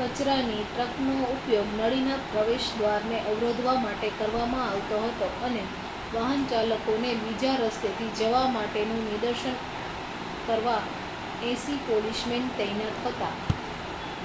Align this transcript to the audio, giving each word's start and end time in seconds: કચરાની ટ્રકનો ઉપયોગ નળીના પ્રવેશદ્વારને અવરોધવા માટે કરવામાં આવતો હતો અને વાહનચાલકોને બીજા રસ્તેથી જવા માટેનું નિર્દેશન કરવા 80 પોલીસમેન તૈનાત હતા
કચરાની 0.00 0.64
ટ્રકનો 0.66 1.14
ઉપયોગ 1.28 1.70
નળીના 1.72 2.18
પ્રવેશદ્વારને 2.26 3.18
અવરોધવા 3.30 3.74
માટે 3.78 4.10
કરવામાં 4.18 4.62
આવતો 4.66 5.00
હતો 5.04 5.30
અને 5.40 5.62
વાહનચાલકોને 6.12 7.10
બીજા 7.22 7.56
રસ્તેથી 7.62 8.12
જવા 8.20 8.44
માટેનું 8.50 9.02
નિર્દેશન 9.06 9.58
કરવા 10.44 10.78
80 11.42 11.80
પોલીસમેન 11.88 12.48
તૈનાત 12.54 13.02
હતા 13.04 13.32